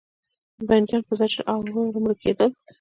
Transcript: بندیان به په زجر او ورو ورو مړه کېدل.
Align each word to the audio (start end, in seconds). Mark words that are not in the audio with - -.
بندیان 0.69 1.01
به 1.03 1.07
په 1.07 1.13
زجر 1.19 1.39
او 1.51 1.57
ورو 1.61 1.81
ورو 1.87 2.03
مړه 2.03 2.15
کېدل. 2.23 2.49